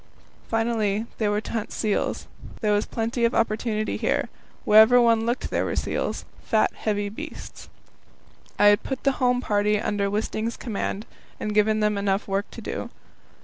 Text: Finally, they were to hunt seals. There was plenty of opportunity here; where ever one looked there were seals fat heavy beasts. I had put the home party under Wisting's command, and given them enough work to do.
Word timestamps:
Finally, 0.47 1.05
they 1.19 1.27
were 1.29 1.39
to 1.41 1.51
hunt 1.51 1.71
seals. 1.71 2.25
There 2.61 2.73
was 2.73 2.87
plenty 2.87 3.23
of 3.23 3.35
opportunity 3.35 3.97
here; 3.97 4.29
where 4.65 4.81
ever 4.81 4.99
one 4.99 5.27
looked 5.27 5.51
there 5.51 5.63
were 5.63 5.75
seals 5.75 6.25
fat 6.43 6.71
heavy 6.73 7.07
beasts. 7.07 7.69
I 8.57 8.65
had 8.69 8.81
put 8.81 9.03
the 9.03 9.11
home 9.21 9.41
party 9.41 9.79
under 9.79 10.09
Wisting's 10.09 10.57
command, 10.57 11.05
and 11.39 11.53
given 11.53 11.81
them 11.81 11.99
enough 11.99 12.27
work 12.27 12.49
to 12.49 12.61
do. 12.61 12.89